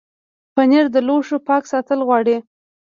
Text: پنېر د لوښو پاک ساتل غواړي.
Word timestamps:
پنېر 0.55 0.85
د 0.95 0.97
لوښو 1.07 1.37
پاک 1.47 1.63
ساتل 1.71 1.99
غواړي. 2.07 2.37